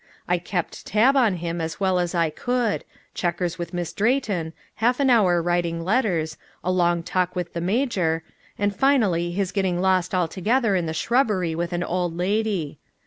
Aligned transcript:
I 0.27 0.39
kept 0.39 0.87
tab 0.87 1.15
on 1.15 1.35
him 1.35 1.61
as 1.61 1.79
well 1.79 1.99
as 1.99 2.15
I 2.15 2.31
could 2.31 2.83
checkers 3.13 3.59
with 3.59 3.71
Miss 3.71 3.93
Drayton 3.93 4.51
half 4.77 4.99
an 4.99 5.11
hour 5.11 5.43
writing 5.43 5.83
letters 5.83 6.37
a 6.63 6.71
long 6.71 7.03
talk 7.03 7.35
with 7.35 7.53
the 7.53 7.61
major 7.61 8.23
and 8.57 8.75
finally 8.75 9.31
his 9.31 9.51
getting 9.51 9.79
lost 9.79 10.15
altogether 10.15 10.75
in 10.75 10.87
the 10.87 10.95
shrubbery 10.95 11.53
with 11.53 11.71
an 11.71 11.83
old 11.83 12.17
lady. 12.17 12.79